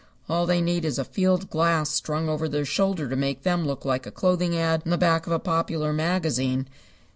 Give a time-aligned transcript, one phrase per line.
[0.27, 3.85] All they need is a field glass strung over their shoulder to make them look
[3.85, 6.67] like a clothing ad in the back of a popular magazine.